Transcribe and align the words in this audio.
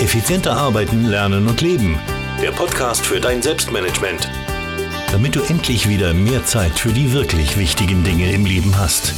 Effizienter 0.00 0.56
arbeiten, 0.56 1.04
lernen 1.04 1.46
und 1.46 1.60
leben. 1.60 1.98
Der 2.40 2.52
Podcast 2.52 3.04
für 3.04 3.20
dein 3.20 3.42
Selbstmanagement. 3.42 4.30
Damit 5.12 5.36
du 5.36 5.42
endlich 5.42 5.90
wieder 5.90 6.14
mehr 6.14 6.42
Zeit 6.46 6.78
für 6.78 6.88
die 6.88 7.12
wirklich 7.12 7.58
wichtigen 7.58 8.02
Dinge 8.02 8.32
im 8.32 8.46
Leben 8.46 8.78
hast. 8.78 9.12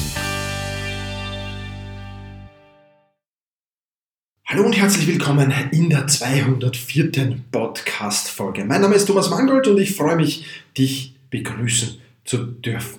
Hallo 4.45 4.65
und 4.65 4.72
herzlich 4.72 5.06
willkommen 5.06 5.54
in 5.71 5.88
der 5.88 6.08
204. 6.08 7.37
Podcast-Folge. 7.53 8.64
Mein 8.64 8.80
Name 8.80 8.96
ist 8.96 9.06
Thomas 9.06 9.30
Mangold 9.30 9.69
und 9.69 9.78
ich 9.78 9.94
freue 9.94 10.17
mich, 10.17 10.46
dich 10.76 11.14
begrüßen 11.30 12.01
zu 12.24 12.38
dürfen. 12.38 12.99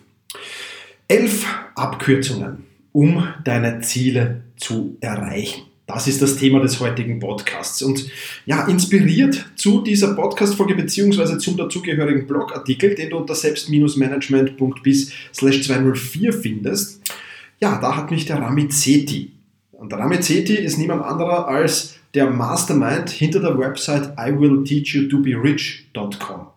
Elf 1.10 1.46
Abkürzungen, 1.76 2.64
um 2.94 3.28
deine 3.44 3.82
Ziele 3.82 4.46
zu 4.56 4.96
erreichen. 5.02 5.73
Das 5.86 6.08
ist 6.08 6.22
das 6.22 6.38
Thema 6.38 6.62
des 6.62 6.80
heutigen 6.80 7.20
Podcasts. 7.20 7.82
Und 7.82 8.10
ja, 8.46 8.66
inspiriert 8.68 9.46
zu 9.56 9.82
dieser 9.82 10.16
Podcast-Folge 10.16 10.76
beziehungsweise 10.76 11.38
zum 11.38 11.58
dazugehörigen 11.58 12.26
Blogartikel, 12.26 12.96
den 12.96 13.10
du 13.10 13.18
unter 13.18 13.36
selbst-management.bis 13.36 15.12
204 15.34 16.34
findest, 16.34 17.02
ja, 17.60 17.80
da 17.80 17.98
hat 17.98 18.12
mich 18.12 18.26
der 18.26 18.38
Ramit 18.38 18.74
Sethi 18.74 19.34
und 19.84 19.94
Ramit 19.94 20.24
Sethi 20.24 20.56
ist 20.56 20.78
niemand 20.78 21.04
anderer 21.04 21.50
als 21.50 21.96
der 22.14 22.30
Mastermind 22.30 23.10
hinter 23.10 23.42
der 23.42 23.60
Website 23.60 24.14
iwillteachyoutoberich.com. 24.18 26.48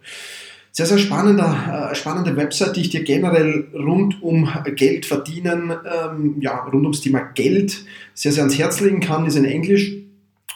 Sehr, 0.77 0.85
sehr 0.85 0.98
spannender, 0.98 1.91
äh, 1.91 1.95
spannende 1.95 2.37
Website, 2.37 2.77
die 2.77 2.83
ich 2.83 2.91
dir 2.91 3.03
generell 3.03 3.66
rund 3.73 4.23
um 4.23 4.47
Geld 4.75 5.07
verdienen, 5.07 5.73
ähm, 5.73 6.37
ja, 6.39 6.65
rund 6.65 6.83
ums 6.83 7.01
Thema 7.01 7.21
Geld 7.35 7.83
sehr, 8.12 8.30
sehr 8.30 8.43
ans 8.43 8.59
Herz 8.59 8.80
legen 8.80 9.01
kann, 9.01 9.25
ist 9.25 9.37
in 9.37 9.47
Englisch. 9.47 9.95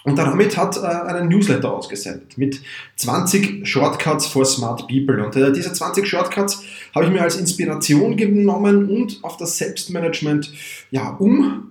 Und 0.04 0.18
der 0.18 0.26
Ramit 0.26 0.58
hat 0.58 0.76
äh, 0.76 0.80
einen 0.80 1.30
Newsletter 1.30 1.72
ausgesendet 1.72 2.36
mit 2.36 2.60
20 2.96 3.66
Shortcuts 3.66 4.26
for 4.26 4.44
Smart 4.44 4.86
People. 4.88 5.24
Und 5.24 5.36
äh, 5.36 5.52
diese 5.52 5.72
20 5.72 6.06
Shortcuts 6.06 6.64
habe 6.94 7.06
ich 7.06 7.12
mir 7.12 7.22
als 7.22 7.36
Inspiration 7.36 8.18
genommen 8.18 8.90
und 8.90 9.20
auf 9.22 9.38
das 9.38 9.56
Selbstmanagement 9.56 10.52
ja, 10.90 11.16
umge 11.18 11.62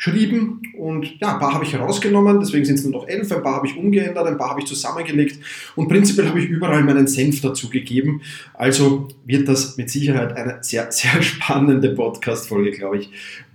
geschrieben 0.00 0.62
und 0.78 1.20
ja, 1.20 1.34
ein 1.34 1.38
paar 1.38 1.52
habe 1.52 1.64
ich 1.64 1.74
herausgenommen, 1.74 2.40
deswegen 2.40 2.64
sind 2.64 2.76
es 2.76 2.84
nur 2.84 2.92
noch 2.92 3.06
elf, 3.06 3.30
ein 3.30 3.42
paar 3.42 3.56
habe 3.56 3.66
ich 3.66 3.76
umgeändert, 3.76 4.26
ein 4.26 4.38
paar 4.38 4.50
habe 4.50 4.60
ich 4.60 4.66
zusammengelegt 4.66 5.38
und 5.76 5.88
prinzipiell 5.88 6.26
habe 6.26 6.40
ich 6.40 6.48
überall 6.48 6.82
meinen 6.82 7.06
Senf 7.06 7.42
dazu 7.42 7.68
gegeben. 7.68 8.22
Also 8.54 9.08
wird 9.26 9.46
das 9.46 9.76
mit 9.76 9.90
Sicherheit 9.90 10.34
eine 10.34 10.62
sehr, 10.62 10.86
sehr 10.90 11.20
spannende 11.20 11.90
Podcast-Folge, 11.90 12.70
glaube 12.70 12.98
ich. 12.98 13.10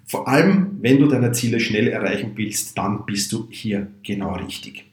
Vor 0.05 0.27
allem, 0.27 0.77
wenn 0.81 0.99
du 0.99 1.07
deine 1.07 1.31
Ziele 1.31 1.59
schnell 1.59 1.87
erreichen 1.87 2.33
willst, 2.35 2.77
dann 2.77 3.07
bist 3.07 3.31
du 3.31 3.47
hier 3.49 3.87
genau 4.03 4.35
richtig. 4.35 4.85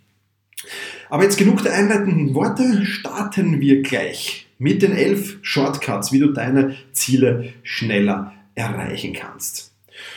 Aber 1.11 1.25
jetzt 1.25 1.37
genug 1.37 1.63
der 1.63 1.75
einleitenden 1.75 2.35
Worte, 2.35 2.87
starten 2.87 3.61
wir 3.61 3.83
gleich 3.83 4.47
mit 4.57 4.81
den 4.81 4.93
elf 4.93 5.37
Shortcuts, 5.43 6.13
wie 6.13 6.19
du 6.19 6.29
deine 6.29 6.77
Ziele 6.93 7.53
schneller 7.63 8.33
erreichen 8.55 9.13
kannst. 9.13 9.75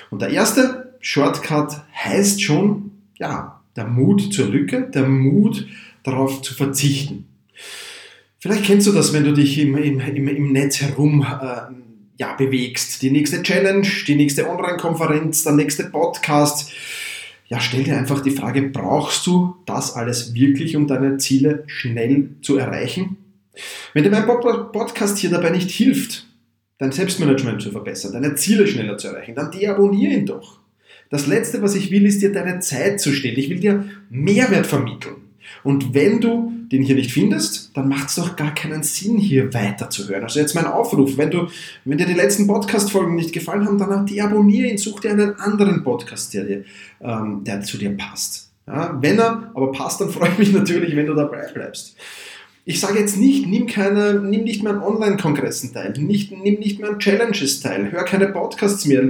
Und 0.10 0.22
der 0.22 0.30
erste 0.30 0.85
Shortcut 1.06 1.84
heißt 1.94 2.42
schon, 2.42 2.90
ja, 3.20 3.62
der 3.76 3.86
Mut 3.86 4.34
zur 4.34 4.48
Lücke, 4.48 4.90
der 4.92 5.08
Mut 5.08 5.68
darauf 6.02 6.42
zu 6.42 6.56
verzichten. 6.56 7.28
Vielleicht 8.40 8.66
kennst 8.66 8.88
du 8.88 8.92
das, 8.92 9.14
wenn 9.14 9.24
du 9.24 9.32
dich 9.32 9.60
im, 9.60 9.78
im, 9.78 10.00
im, 10.00 10.52
Netz 10.52 10.82
herum 10.82 11.22
äh, 11.22 11.74
ja, 12.18 12.34
bewegst. 12.34 13.04
Die 13.04 13.12
nächste 13.12 13.44
Challenge, 13.44 13.88
die 14.08 14.16
nächste 14.16 14.50
Online-Konferenz, 14.50 15.44
der 15.44 15.54
nächste 15.54 15.84
Podcast. 15.84 16.72
Ja, 17.50 17.60
stell 17.60 17.84
dir 17.84 17.98
einfach 17.98 18.22
die 18.22 18.32
Frage, 18.32 18.64
brauchst 18.64 19.28
du 19.28 19.58
das 19.68 19.94
alles 19.94 20.34
wirklich, 20.34 20.76
um 20.76 20.88
deine 20.88 21.18
Ziele 21.18 21.66
schnell 21.68 22.32
zu 22.42 22.58
erreichen? 22.58 23.18
Wenn 23.94 24.04
dir 24.04 24.10
mein 24.10 24.26
Podcast 24.26 25.20
hier 25.20 25.30
dabei 25.30 25.52
nicht 25.52 25.70
hilft, 25.70 26.26
dein 26.80 26.92
Selbstmanagement 26.92 27.62
zu 27.62 27.70
verbessern, 27.70 28.14
deine 28.14 28.34
Ziele 28.34 28.66
schneller 28.66 28.98
zu 28.98 29.10
erreichen, 29.10 29.36
dann 29.36 29.52
deabonniere 29.52 30.14
ihn 30.14 30.26
doch. 30.26 30.65
Das 31.10 31.28
Letzte, 31.28 31.62
was 31.62 31.76
ich 31.76 31.92
will, 31.92 32.06
ist 32.06 32.22
dir 32.22 32.32
deine 32.32 32.60
Zeit 32.60 33.00
zu 33.00 33.14
stellen. 33.14 33.38
Ich 33.38 33.50
will 33.50 33.60
dir 33.60 33.86
Mehrwert 34.10 34.66
vermitteln. 34.66 35.16
Und 35.64 35.94
wenn 35.94 36.22
du 36.22 36.52
den 36.72 36.84
hier 36.84 36.96
nicht 36.96 37.12
findest, 37.12 37.76
dann 37.76 37.88
macht 37.88 38.10
es 38.10 38.16
doch 38.16 38.36
gar 38.36 38.54
keinen 38.54 38.84
Sinn, 38.84 39.18
hier 39.18 39.54
weiterzuhören. 39.54 40.24
Also 40.24 40.40
jetzt 40.40 40.56
mein 40.56 40.66
Aufruf, 40.66 41.18
wenn, 41.18 41.32
du, 41.32 41.48
wenn 41.86 41.98
dir 41.98 42.06
die 42.06 42.14
letzten 42.14 42.48
Podcast-Folgen 42.48 43.16
nicht 43.16 43.34
gefallen 43.34 43.66
haben, 43.66 43.78
dann 43.78 44.06
deabonniere 44.06 44.70
ihn, 44.70 44.78
such 44.78 45.00
dir 45.00 45.12
einen 45.12 45.36
anderen 45.40 45.84
Podcast, 45.84 46.34
der, 46.34 46.44
dir, 46.44 46.64
ähm, 47.02 47.44
der 47.44 47.62
zu 47.62 47.78
dir 47.78 47.96
passt. 47.96 48.52
Ja, 48.68 48.98
wenn 49.00 49.20
er 49.20 49.52
aber 49.54 49.72
passt, 49.72 50.02
dann 50.02 50.10
freue 50.12 50.30
ich 50.32 50.38
mich 50.38 50.54
natürlich, 50.54 50.96
wenn 50.96 51.06
du 51.06 51.14
dabei 51.14 51.48
bleibst. 51.54 51.96
Ich 52.68 52.80
sage 52.80 52.98
jetzt 52.98 53.18
nicht, 53.18 53.46
nimm, 53.46 53.68
keine, 53.68 54.16
nimm 54.16 54.44
nicht 54.44 54.64
mehr 54.64 54.74
an 54.74 54.82
Online-Kongressen 54.82 55.72
teil, 55.72 55.94
nicht, 56.00 56.32
nimm 56.32 56.56
nicht 56.56 56.80
mehr 56.80 56.90
an 56.90 57.00
Challenges 57.00 57.60
teil, 57.60 57.92
hör 57.92 58.04
keine 58.06 58.28
Podcasts 58.30 58.86
mehr, 58.86 59.04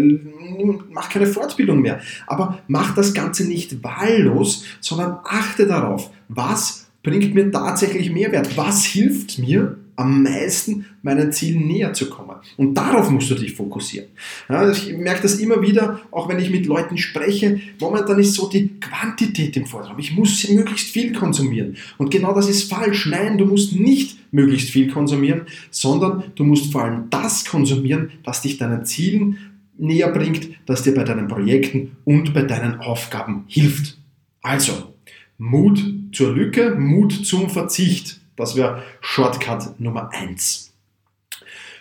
mach 0.89 1.09
keine 1.09 1.25
Fortbildung 1.25 1.79
mehr. 1.81 2.01
Aber 2.27 2.59
mach 2.67 2.93
das 2.95 3.13
Ganze 3.13 3.47
nicht 3.47 3.81
wahllos, 3.81 4.65
sondern 4.81 5.19
achte 5.23 5.67
darauf, 5.67 6.09
was 6.27 6.87
bringt 7.01 7.33
mir 7.33 7.49
tatsächlich 7.49 8.11
Mehrwert, 8.11 8.57
was 8.57 8.83
hilft 8.83 9.39
mir, 9.39 9.77
am 9.95 10.23
meisten 10.23 10.85
meinen 11.01 11.31
Zielen 11.31 11.67
näher 11.67 11.93
zu 11.93 12.09
kommen. 12.09 12.35
Und 12.57 12.73
darauf 12.73 13.09
musst 13.09 13.29
du 13.29 13.35
dich 13.35 13.53
fokussieren. 13.53 14.07
Ja, 14.49 14.69
ich 14.69 14.95
merke 14.97 15.21
das 15.23 15.35
immer 15.35 15.61
wieder, 15.61 16.01
auch 16.11 16.27
wenn 16.29 16.39
ich 16.39 16.49
mit 16.49 16.65
Leuten 16.65 16.97
spreche. 16.97 17.59
Momentan 17.79 18.19
ist 18.19 18.33
so 18.33 18.49
die 18.49 18.79
Quantität 18.79 19.55
im 19.57 19.65
Vordergrund. 19.65 19.99
Ich 19.99 20.15
muss 20.15 20.47
möglichst 20.49 20.89
viel 20.89 21.13
konsumieren. 21.13 21.77
Und 21.97 22.11
genau 22.11 22.33
das 22.33 22.49
ist 22.49 22.71
falsch. 22.71 23.05
Nein, 23.05 23.37
du 23.37 23.45
musst 23.45 23.75
nicht 23.75 24.17
möglichst 24.31 24.69
viel 24.69 24.91
konsumieren, 24.91 25.41
sondern 25.71 26.23
du 26.35 26.43
musst 26.43 26.71
vor 26.71 26.83
allem 26.83 27.09
das 27.09 27.45
konsumieren, 27.45 28.11
das 28.23 28.41
dich 28.41 28.57
deinen 28.57 28.85
Zielen 28.85 29.37
näher 29.77 30.11
bringt, 30.11 30.49
das 30.65 30.83
dir 30.83 30.93
bei 30.93 31.03
deinen 31.03 31.27
Projekten 31.27 31.97
und 32.05 32.33
bei 32.33 32.41
deinen 32.41 32.79
Aufgaben 32.79 33.45
hilft. 33.47 33.97
Also, 34.41 34.93
Mut 35.37 35.83
zur 36.13 36.33
Lücke, 36.33 36.75
Mut 36.75 37.25
zum 37.25 37.49
Verzicht. 37.49 38.21
Das 38.35 38.55
wäre 38.55 38.83
Shortcut 39.01 39.79
Nummer 39.79 40.09
1. 40.13 40.73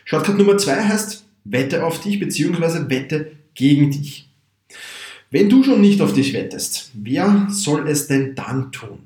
Shortcut 0.04 0.38
Nummer 0.38 0.56
2 0.58 0.84
heißt, 0.84 1.24
wette 1.44 1.84
auf 1.84 2.00
dich 2.00 2.20
bzw. 2.20 2.88
wette 2.88 3.32
gegen 3.54 3.90
dich. 3.90 4.28
Wenn 5.30 5.48
du 5.48 5.64
schon 5.64 5.80
nicht 5.80 6.00
auf 6.00 6.12
dich 6.12 6.32
wettest, 6.32 6.90
wer 6.94 7.48
soll 7.50 7.88
es 7.88 8.06
denn 8.06 8.34
dann 8.34 8.70
tun? 8.70 9.00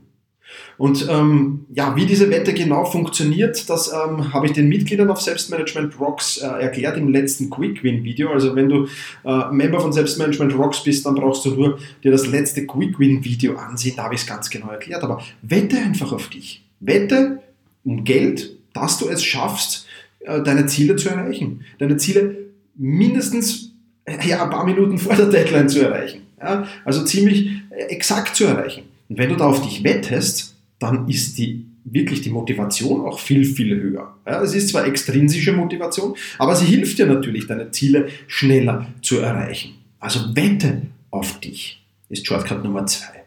Und 0.76 1.08
ähm, 1.10 1.66
ja, 1.74 1.96
wie 1.96 2.06
diese 2.06 2.30
Wette 2.30 2.54
genau 2.54 2.84
funktioniert, 2.84 3.68
das 3.68 3.92
ähm, 3.92 4.32
habe 4.32 4.46
ich 4.46 4.52
den 4.52 4.68
Mitgliedern 4.68 5.10
auf 5.10 5.20
Selbstmanagement 5.20 5.98
Rocks 5.98 6.38
äh, 6.38 6.46
erklärt 6.46 6.96
im 6.96 7.08
letzten 7.08 7.50
Quick 7.50 7.82
Win 7.82 8.04
Video. 8.04 8.30
Also 8.30 8.54
wenn 8.54 8.68
du 8.68 8.86
äh, 9.24 9.50
Member 9.50 9.80
von 9.80 9.92
Selbstmanagement 9.92 10.56
Rocks 10.56 10.84
bist, 10.84 11.04
dann 11.04 11.16
brauchst 11.16 11.44
du 11.44 11.50
nur 11.50 11.78
dir 12.04 12.12
das 12.12 12.26
letzte 12.26 12.66
Quick 12.66 12.98
Win 12.98 13.24
Video 13.24 13.56
ansehen. 13.56 13.94
Da 13.96 14.04
habe 14.04 14.14
ich 14.14 14.20
es 14.20 14.26
ganz 14.26 14.48
genau 14.50 14.68
erklärt. 14.68 15.02
Aber 15.02 15.20
wette 15.42 15.78
einfach 15.78 16.12
auf 16.12 16.28
dich. 16.28 16.67
Wette 16.80 17.42
um 17.84 18.04
Geld, 18.04 18.56
dass 18.74 18.98
du 18.98 19.08
es 19.08 19.24
schaffst, 19.24 19.86
äh, 20.20 20.42
deine 20.42 20.66
Ziele 20.66 20.96
zu 20.96 21.08
erreichen. 21.08 21.64
Deine 21.78 21.96
Ziele 21.96 22.36
mindestens 22.76 23.72
äh, 24.04 24.26
ja, 24.26 24.42
ein 24.42 24.50
paar 24.50 24.64
Minuten 24.64 24.98
vor 24.98 25.16
der 25.16 25.26
Deadline 25.26 25.68
zu 25.68 25.80
erreichen. 25.80 26.22
Ja, 26.40 26.66
also 26.84 27.04
ziemlich 27.04 27.50
äh, 27.70 27.84
exakt 27.84 28.36
zu 28.36 28.44
erreichen. 28.44 28.84
Und 29.08 29.18
wenn 29.18 29.30
du 29.30 29.36
da 29.36 29.46
auf 29.46 29.62
dich 29.62 29.82
wettest, 29.84 30.54
dann 30.78 31.08
ist 31.08 31.38
die 31.38 31.66
wirklich 31.84 32.20
die 32.20 32.30
Motivation 32.30 33.00
auch 33.06 33.18
viel, 33.18 33.44
viel 33.44 33.80
höher. 33.80 34.14
Ja, 34.26 34.42
es 34.42 34.54
ist 34.54 34.68
zwar 34.68 34.86
extrinsische 34.86 35.52
Motivation, 35.52 36.14
aber 36.38 36.54
sie 36.54 36.66
hilft 36.66 36.98
dir 36.98 37.06
natürlich, 37.06 37.46
deine 37.46 37.70
Ziele 37.70 38.08
schneller 38.26 38.86
zu 39.00 39.18
erreichen. 39.18 39.74
Also 39.98 40.36
wette 40.36 40.82
auf 41.10 41.40
dich, 41.40 41.82
ist 42.08 42.26
Shortcut 42.26 42.62
Nummer 42.62 42.86
zwei. 42.86 43.24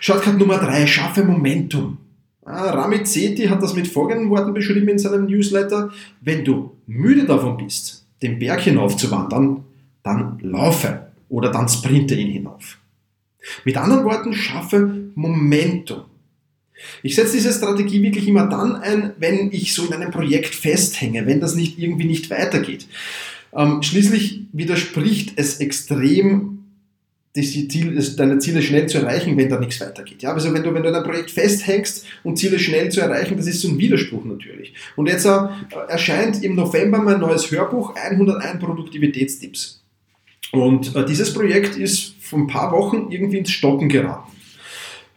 Shortcut 0.00 0.38
Nummer 0.38 0.58
drei, 0.58 0.86
schaffe 0.86 1.24
Momentum. 1.24 1.98
Ah, 2.50 2.70
Ramit 2.70 3.06
Sethi 3.06 3.46
hat 3.46 3.62
das 3.62 3.74
mit 3.74 3.88
folgenden 3.88 4.30
Worten 4.30 4.52
beschrieben 4.52 4.88
in 4.88 4.98
seinem 4.98 5.26
Newsletter. 5.26 5.90
Wenn 6.20 6.44
du 6.44 6.72
müde 6.86 7.24
davon 7.24 7.56
bist, 7.56 8.04
den 8.22 8.38
Berg 8.38 8.60
hinauf 8.60 8.96
zu 8.96 9.10
wandern, 9.10 9.64
dann 10.02 10.38
laufe 10.42 11.06
oder 11.28 11.50
dann 11.50 11.68
sprinte 11.68 12.14
ihn 12.14 12.30
hinauf. 12.30 12.78
Mit 13.64 13.76
anderen 13.76 14.04
Worten, 14.04 14.34
schaffe 14.34 15.10
Momentum. 15.14 16.02
Ich 17.02 17.14
setze 17.14 17.34
diese 17.34 17.52
Strategie 17.52 18.02
wirklich 18.02 18.26
immer 18.26 18.46
dann 18.46 18.76
ein, 18.76 19.12
wenn 19.18 19.52
ich 19.52 19.74
so 19.74 19.86
in 19.86 19.92
einem 19.92 20.10
Projekt 20.10 20.54
festhänge, 20.54 21.26
wenn 21.26 21.40
das 21.40 21.54
nicht 21.54 21.78
irgendwie 21.78 22.06
nicht 22.06 22.30
weitergeht. 22.30 22.86
Ähm, 23.52 23.82
schließlich 23.82 24.42
widerspricht 24.52 25.32
es 25.36 25.60
extrem 25.60 26.59
Ziel, 27.32 27.96
deine 28.16 28.38
Ziele 28.40 28.60
schnell 28.60 28.86
zu 28.88 28.98
erreichen, 28.98 29.36
wenn 29.36 29.48
da 29.48 29.60
nichts 29.60 29.80
weitergeht. 29.80 30.22
Ja, 30.22 30.32
also 30.32 30.52
wenn 30.52 30.64
du, 30.64 30.74
wenn 30.74 30.82
du 30.82 30.88
in 30.88 30.94
einem 30.94 31.04
Projekt 31.04 31.30
festhängst 31.30 32.04
und 32.24 32.36
Ziele 32.38 32.58
schnell 32.58 32.90
zu 32.90 33.00
erreichen, 33.00 33.36
das 33.36 33.46
ist 33.46 33.60
so 33.60 33.68
ein 33.68 33.78
Widerspruch 33.78 34.24
natürlich. 34.24 34.74
Und 34.96 35.06
jetzt 35.06 35.26
äh, 35.26 35.46
erscheint 35.88 36.42
im 36.42 36.56
November 36.56 36.98
mein 36.98 37.20
neues 37.20 37.50
Hörbuch 37.50 37.94
101 37.94 38.58
Produktivitätstipps. 38.58 39.80
Und 40.50 40.96
äh, 40.96 41.04
dieses 41.04 41.32
Projekt 41.32 41.76
ist 41.76 42.14
vor 42.20 42.40
ein 42.40 42.48
paar 42.48 42.72
Wochen 42.72 43.08
irgendwie 43.10 43.38
ins 43.38 43.50
Stocken 43.50 43.88
geraten. 43.88 44.32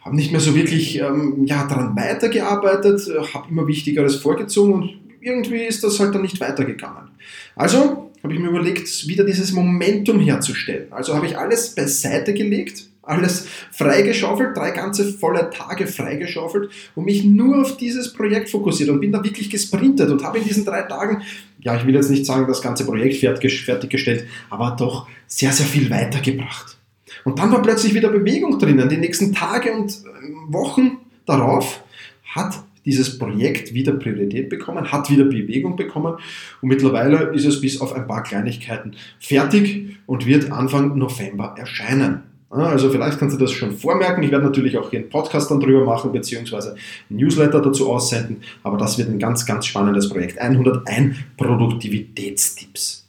habe 0.01 0.15
nicht 0.15 0.31
mehr 0.31 0.41
so 0.41 0.53
wirklich 0.53 0.99
ähm, 0.99 1.45
ja, 1.45 1.65
daran 1.65 1.95
weitergearbeitet, 1.95 3.09
habe 3.33 3.49
immer 3.49 3.65
Wichtigeres 3.65 4.17
vorgezogen 4.17 4.73
und 4.73 4.89
irgendwie 5.19 5.63
ist 5.63 5.83
das 5.83 5.99
halt 5.99 6.13
dann 6.13 6.21
nicht 6.21 6.39
weitergegangen. 6.39 7.09
Also 7.55 8.11
habe 8.23 8.33
ich 8.33 8.39
mir 8.39 8.47
überlegt, 8.47 9.07
wieder 9.07 9.25
dieses 9.25 9.51
Momentum 9.51 10.19
herzustellen. 10.19 10.87
Also 10.91 11.13
habe 11.13 11.25
ich 11.25 11.37
alles 11.37 11.75
beiseite 11.75 12.33
gelegt, 12.33 12.87
alles 13.01 13.47
freigeschaufelt, 13.71 14.55
drei 14.55 14.71
ganze 14.71 15.11
volle 15.11 15.49
Tage 15.49 15.87
freigeschaufelt 15.87 16.71
und 16.95 17.03
mich 17.03 17.25
nur 17.25 17.61
auf 17.61 17.75
dieses 17.75 18.13
Projekt 18.13 18.49
fokussiert 18.49 18.89
und 18.89 19.01
bin 19.01 19.11
da 19.11 19.21
wirklich 19.21 19.49
gesprintet 19.49 20.09
und 20.09 20.23
habe 20.23 20.37
in 20.37 20.45
diesen 20.45 20.63
drei 20.63 20.83
Tagen, 20.83 21.21
ja, 21.59 21.75
ich 21.75 21.85
will 21.85 21.93
jetzt 21.93 22.09
nicht 22.09 22.25
sagen, 22.25 22.47
das 22.47 22.61
ganze 22.61 22.85
Projekt 22.85 23.17
fertiggestellt, 23.17 24.25
aber 24.49 24.75
doch 24.79 25.07
sehr, 25.27 25.51
sehr 25.51 25.65
viel 25.65 25.89
weitergebracht. 25.89 26.77
Und 27.25 27.39
dann 27.39 27.51
war 27.51 27.61
plötzlich 27.61 27.93
wieder 27.93 28.09
Bewegung 28.09 28.57
drinnen. 28.57 28.87
Die 28.89 28.97
nächsten 28.97 29.33
Tage 29.33 29.73
und 29.73 30.01
ähm, 30.05 30.53
Wochen 30.53 30.97
darauf 31.25 31.83
hat 32.25 32.63
dieses 32.85 33.17
Projekt 33.17 33.73
wieder 33.73 33.93
Priorität 33.93 34.49
bekommen, 34.49 34.91
hat 34.91 35.09
wieder 35.09 35.25
Bewegung 35.25 35.75
bekommen 35.75 36.15
und 36.61 36.69
mittlerweile 36.69 37.33
ist 37.33 37.45
es 37.45 37.61
bis 37.61 37.79
auf 37.81 37.93
ein 37.93 38.07
paar 38.07 38.23
Kleinigkeiten 38.23 38.95
fertig 39.19 39.97
und 40.05 40.25
wird 40.25 40.51
Anfang 40.51 40.97
November 40.97 41.55
erscheinen. 41.57 42.23
Also 42.49 42.91
vielleicht 42.91 43.17
kannst 43.17 43.35
du 43.35 43.39
das 43.39 43.51
schon 43.51 43.75
vormerken. 43.75 44.23
Ich 44.23 44.29
werde 44.29 44.45
natürlich 44.45 44.77
auch 44.77 44.91
hier 44.91 44.99
einen 44.99 45.09
Podcast 45.09 45.49
dann 45.49 45.59
drüber 45.59 45.85
machen, 45.85 46.11
beziehungsweise 46.11 46.75
ein 47.09 47.15
Newsletter 47.15 47.59
dazu 47.59 47.91
aussenden. 47.91 48.43
Aber 48.61 48.77
das 48.77 48.99
wird 48.99 49.09
ein 49.09 49.17
ganz, 49.17 49.43
ganz 49.47 49.65
spannendes 49.65 50.07
Projekt. 50.07 50.37
101 50.37 51.15
Produktivitätstipps. 51.35 53.07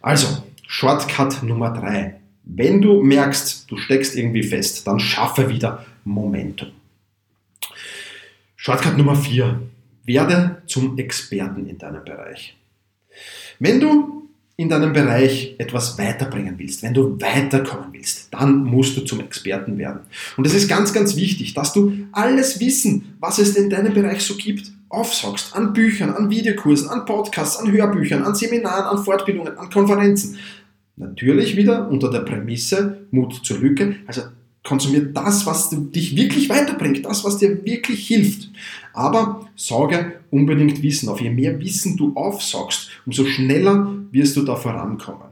Also, 0.00 0.28
Shortcut 0.68 1.42
Nummer 1.42 1.70
3. 1.70 2.20
Wenn 2.44 2.80
du 2.80 3.02
merkst, 3.02 3.68
du 3.68 3.76
steckst 3.76 4.14
irgendwie 4.16 4.44
fest, 4.44 4.86
dann 4.86 5.00
schaffe 5.00 5.48
wieder 5.48 5.84
Momentum. 6.04 6.68
Shortcut 8.66 8.98
Nummer 8.98 9.14
4. 9.14 9.60
Werde 10.06 10.60
zum 10.66 10.98
Experten 10.98 11.68
in 11.68 11.78
deinem 11.78 12.02
Bereich. 12.02 12.56
Wenn 13.60 13.78
du 13.78 14.28
in 14.56 14.68
deinem 14.68 14.92
Bereich 14.92 15.54
etwas 15.58 15.96
weiterbringen 15.96 16.56
willst, 16.58 16.82
wenn 16.82 16.92
du 16.92 17.16
weiterkommen 17.20 17.90
willst, 17.92 18.34
dann 18.34 18.64
musst 18.64 18.96
du 18.96 19.02
zum 19.02 19.20
Experten 19.20 19.78
werden. 19.78 20.00
Und 20.36 20.48
es 20.48 20.52
ist 20.52 20.66
ganz, 20.66 20.92
ganz 20.92 21.14
wichtig, 21.14 21.54
dass 21.54 21.74
du 21.74 21.92
alles 22.10 22.58
Wissen, 22.58 23.14
was 23.20 23.38
es 23.38 23.54
in 23.54 23.70
deinem 23.70 23.94
Bereich 23.94 24.22
so 24.22 24.34
gibt, 24.34 24.72
aufsaugst. 24.88 25.54
An 25.54 25.72
Büchern, 25.72 26.10
an 26.10 26.28
Videokursen, 26.28 26.88
an 26.88 27.04
Podcasts, 27.04 27.58
an 27.58 27.70
Hörbüchern, 27.70 28.24
an 28.24 28.34
Seminaren, 28.34 28.98
an 28.98 29.04
Fortbildungen, 29.04 29.56
an 29.58 29.70
Konferenzen. 29.70 30.38
Natürlich 30.96 31.56
wieder 31.56 31.88
unter 31.88 32.10
der 32.10 32.22
Prämisse 32.22 33.06
Mut 33.12 33.32
zur 33.44 33.58
Lücke. 33.58 33.94
Also 34.08 34.22
konsumiert 34.66 35.16
das, 35.16 35.46
was 35.46 35.70
dich 35.70 36.16
wirklich 36.16 36.48
weiterbringt, 36.48 37.04
das, 37.06 37.24
was 37.24 37.38
dir 37.38 37.64
wirklich 37.64 38.06
hilft. 38.06 38.50
Aber 38.92 39.48
sauge 39.54 40.20
unbedingt 40.30 40.82
Wissen 40.82 41.08
auf. 41.08 41.20
Je 41.20 41.30
mehr 41.30 41.58
Wissen 41.60 41.96
du 41.96 42.14
aufsaugst, 42.14 42.90
umso 43.06 43.24
schneller 43.24 43.94
wirst 44.10 44.36
du 44.36 44.42
da 44.42 44.56
vorankommen. 44.56 45.28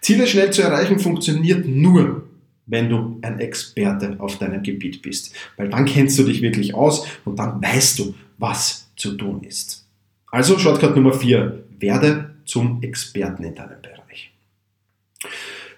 Ziele 0.00 0.26
schnell 0.26 0.52
zu 0.52 0.62
erreichen 0.62 0.98
funktioniert 0.98 1.66
nur, 1.66 2.28
wenn 2.66 2.90
du 2.90 3.18
ein 3.22 3.40
Experte 3.40 4.16
auf 4.18 4.38
deinem 4.38 4.62
Gebiet 4.62 5.00
bist. 5.00 5.34
Weil 5.56 5.70
dann 5.70 5.86
kennst 5.86 6.18
du 6.18 6.24
dich 6.24 6.42
wirklich 6.42 6.74
aus 6.74 7.06
und 7.24 7.38
dann 7.38 7.62
weißt 7.62 7.98
du, 7.98 8.14
was 8.36 8.88
zu 8.96 9.16
tun 9.16 9.42
ist. 9.44 9.86
Also 10.30 10.58
Shortcut 10.58 10.94
Nummer 10.94 11.14
4. 11.14 11.64
Werde 11.78 12.34
zum 12.44 12.82
Experten 12.82 13.44
in 13.44 13.54
deinem 13.54 13.80
Bereich. 13.80 14.32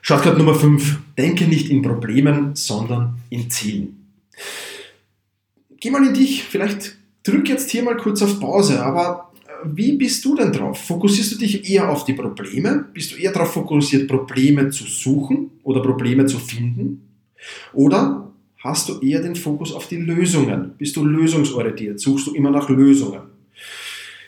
Shortcut 0.02 0.38
Nummer 0.38 0.54
5. 0.54 0.98
Denke 1.18 1.44
nicht 1.44 1.68
in 1.70 1.82
Problemen, 1.82 2.56
sondern 2.56 3.18
in 3.28 3.50
Zielen. 3.50 4.06
Geh 5.78 5.90
mal 5.90 6.06
in 6.06 6.14
dich. 6.14 6.44
Vielleicht 6.44 6.96
drück 7.22 7.48
jetzt 7.48 7.70
hier 7.70 7.82
mal 7.82 7.96
kurz 7.96 8.22
auf 8.22 8.40
Pause, 8.40 8.82
aber 8.82 9.32
äh, 9.46 9.68
wie 9.74 9.92
bist 9.92 10.24
du 10.24 10.34
denn 10.34 10.52
drauf? 10.52 10.78
Fokussierst 10.86 11.32
du 11.32 11.36
dich 11.38 11.70
eher 11.70 11.90
auf 11.90 12.04
die 12.04 12.14
Probleme? 12.14 12.86
Bist 12.92 13.12
du 13.12 13.16
eher 13.16 13.32
darauf 13.32 13.52
fokussiert, 13.52 14.08
Probleme 14.08 14.70
zu 14.70 14.84
suchen 14.84 15.50
oder 15.62 15.80
Probleme 15.80 16.26
zu 16.26 16.38
finden? 16.38 17.08
Oder 17.72 18.32
hast 18.58 18.88
du 18.88 19.00
eher 19.00 19.20
den 19.20 19.36
Fokus 19.36 19.72
auf 19.72 19.88
die 19.88 19.96
Lösungen? 19.96 20.72
Bist 20.78 20.96
du 20.96 21.04
lösungsorientiert? 21.04 22.00
Suchst 22.00 22.26
du 22.26 22.34
immer 22.34 22.50
nach 22.50 22.68
Lösungen? 22.68 23.22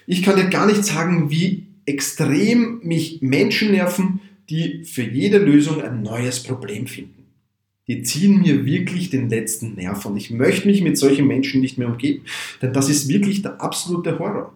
Ich 0.06 0.22
kann 0.22 0.36
dir 0.36 0.48
gar 0.48 0.66
nicht 0.66 0.84
sagen, 0.84 1.30
wie 1.30 1.66
extrem 1.86 2.80
mich 2.82 3.20
Menschen 3.22 3.72
nerven, 3.72 4.20
die 4.50 4.84
für 4.84 5.02
jede 5.02 5.38
Lösung 5.38 5.82
ein 5.82 6.02
neues 6.02 6.42
Problem 6.42 6.86
finden. 6.86 7.26
Die 7.88 8.02
ziehen 8.02 8.40
mir 8.40 8.64
wirklich 8.64 9.10
den 9.10 9.28
letzten 9.28 9.74
Nerv 9.74 10.06
und 10.06 10.16
ich 10.16 10.30
möchte 10.30 10.68
mich 10.68 10.82
mit 10.82 10.96
solchen 10.96 11.26
Menschen 11.26 11.60
nicht 11.60 11.78
mehr 11.78 11.88
umgeben, 11.88 12.24
denn 12.60 12.72
das 12.72 12.88
ist 12.88 13.08
wirklich 13.08 13.42
der 13.42 13.60
absolute 13.60 14.18
Horror. 14.18 14.52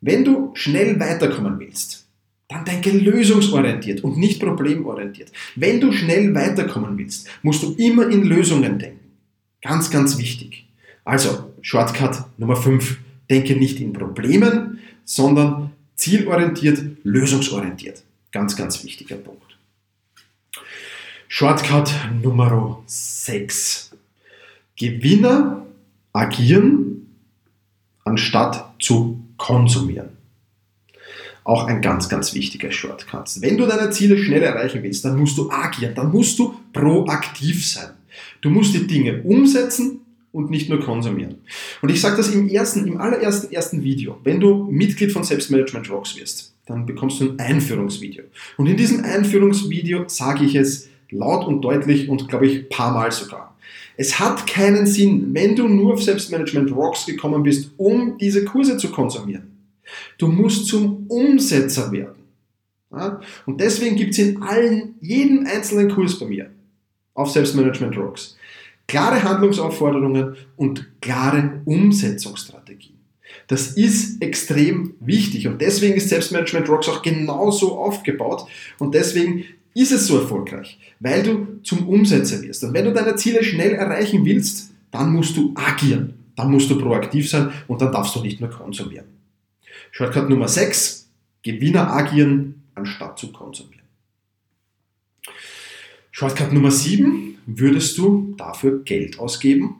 Wenn 0.00 0.24
du 0.24 0.52
schnell 0.54 0.98
weiterkommen 0.98 1.58
willst, 1.58 2.06
dann 2.48 2.64
denke 2.64 2.90
lösungsorientiert 2.90 4.04
und 4.04 4.18
nicht 4.18 4.40
problemorientiert. 4.40 5.32
Wenn 5.56 5.80
du 5.80 5.92
schnell 5.92 6.34
weiterkommen 6.34 6.98
willst, 6.98 7.28
musst 7.42 7.62
du 7.62 7.72
immer 7.74 8.08
in 8.08 8.24
Lösungen 8.24 8.78
denken. 8.78 9.00
Ganz, 9.62 9.90
ganz 9.90 10.18
wichtig. 10.18 10.66
Also, 11.04 11.52
Shortcut 11.62 12.24
Nummer 12.36 12.56
5. 12.56 12.98
Denke 13.30 13.56
nicht 13.56 13.80
in 13.80 13.92
Problemen, 13.92 14.80
sondern 15.04 15.70
zielorientiert, 15.94 16.82
lösungsorientiert. 17.04 18.02
Ganz, 18.32 18.56
ganz 18.56 18.82
wichtiger 18.82 19.16
Punkt. 19.16 19.58
Shortcut 21.28 21.94
Nummer 22.22 22.82
6. 22.86 23.92
Gewinner 24.76 25.66
agieren 26.12 27.14
anstatt 28.04 28.74
zu 28.80 29.22
konsumieren. 29.36 30.10
Auch 31.44 31.66
ein 31.66 31.82
ganz, 31.82 32.08
ganz 32.08 32.34
wichtiger 32.34 32.70
Shortcut. 32.70 33.40
Wenn 33.40 33.58
du 33.58 33.66
deine 33.66 33.90
Ziele 33.90 34.16
schnell 34.16 34.42
erreichen 34.42 34.82
willst, 34.82 35.04
dann 35.04 35.18
musst 35.18 35.36
du 35.36 35.50
agieren, 35.50 35.94
dann 35.94 36.10
musst 36.10 36.38
du 36.38 36.54
proaktiv 36.72 37.66
sein. 37.66 37.90
Du 38.40 38.50
musst 38.50 38.74
die 38.74 38.86
Dinge 38.86 39.22
umsetzen 39.22 40.00
und 40.32 40.50
nicht 40.50 40.68
nur 40.68 40.80
konsumieren. 40.80 41.36
Und 41.82 41.90
ich 41.90 42.00
sage 42.00 42.16
das 42.16 42.30
im 42.30 42.48
ersten, 42.48 42.86
im 42.86 43.00
allerersten 43.00 43.52
ersten 43.52 43.82
Video. 43.82 44.18
Wenn 44.24 44.40
du 44.40 44.68
Mitglied 44.70 45.12
von 45.12 45.24
Selbstmanagement 45.24 45.90
Rocks 45.90 46.16
wirst, 46.16 46.51
dann 46.72 46.86
bekommst 46.86 47.20
du 47.20 47.30
ein 47.30 47.38
Einführungsvideo. 47.38 48.24
Und 48.56 48.66
in 48.66 48.76
diesem 48.76 49.04
Einführungsvideo 49.04 50.08
sage 50.08 50.44
ich 50.44 50.54
es 50.54 50.88
laut 51.10 51.46
und 51.46 51.62
deutlich 51.62 52.08
und 52.08 52.28
glaube 52.28 52.46
ich 52.46 52.68
paar 52.68 52.92
Mal 52.92 53.12
sogar. 53.12 53.56
Es 53.96 54.18
hat 54.18 54.46
keinen 54.46 54.86
Sinn, 54.86 55.28
wenn 55.32 55.54
du 55.54 55.68
nur 55.68 55.94
auf 55.94 56.02
Selbstmanagement 56.02 56.74
Rocks 56.74 57.06
gekommen 57.06 57.42
bist, 57.42 57.70
um 57.76 58.16
diese 58.18 58.44
Kurse 58.44 58.76
zu 58.78 58.90
konsumieren. 58.90 59.52
Du 60.18 60.28
musst 60.28 60.66
zum 60.66 61.06
Umsetzer 61.08 61.92
werden. 61.92 62.22
Ja? 62.90 63.20
Und 63.44 63.60
deswegen 63.60 63.96
gibt 63.96 64.12
es 64.12 64.18
in 64.18 64.42
allen, 64.42 64.94
jedem 65.00 65.46
einzelnen 65.46 65.90
Kurs 65.90 66.18
bei 66.18 66.26
mir 66.26 66.50
auf 67.14 67.30
Selbstmanagement 67.30 67.96
Rocks 67.96 68.36
klare 68.86 69.22
Handlungsaufforderungen 69.22 70.36
und 70.56 71.00
klare 71.00 71.62
Umsetzungsstrategien. 71.64 72.98
Das 73.46 73.72
ist 73.72 74.22
extrem 74.22 74.94
wichtig 75.00 75.46
und 75.48 75.60
deswegen 75.60 75.94
ist 75.94 76.08
Selbstmanagement 76.08 76.68
Rocks 76.68 76.88
auch 76.88 77.02
genauso 77.02 77.78
aufgebaut 77.78 78.46
und 78.78 78.94
deswegen 78.94 79.44
ist 79.74 79.92
es 79.92 80.06
so 80.06 80.18
erfolgreich, 80.18 80.78
weil 81.00 81.22
du 81.22 81.60
zum 81.62 81.88
Umsetzer 81.88 82.42
wirst. 82.42 82.62
Und 82.64 82.74
wenn 82.74 82.84
du 82.84 82.92
deine 82.92 83.16
Ziele 83.16 83.42
schnell 83.42 83.72
erreichen 83.72 84.24
willst, 84.24 84.72
dann 84.90 85.12
musst 85.12 85.36
du 85.36 85.52
agieren, 85.54 86.14
dann 86.36 86.50
musst 86.50 86.70
du 86.70 86.78
proaktiv 86.78 87.28
sein 87.28 87.52
und 87.68 87.80
dann 87.80 87.92
darfst 87.92 88.14
du 88.14 88.20
nicht 88.20 88.40
nur 88.40 88.50
konsumieren. 88.50 89.06
Shortcut 89.90 90.28
Nummer 90.28 90.48
6, 90.48 91.08
Gewinner 91.42 91.92
agieren 91.92 92.62
anstatt 92.74 93.18
zu 93.18 93.32
konsumieren. 93.32 93.82
Shortcut 96.10 96.52
Nummer 96.52 96.70
7, 96.70 97.38
würdest 97.46 97.96
du 97.98 98.34
dafür 98.36 98.82
Geld 98.84 99.18
ausgeben? 99.18 99.76